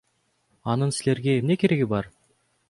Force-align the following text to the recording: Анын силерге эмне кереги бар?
Анын 0.75 0.93
силерге 0.99 1.37
эмне 1.43 1.59
кереги 1.65 1.89
бар? 1.93 2.11